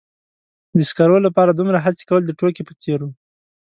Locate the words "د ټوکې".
2.25-2.63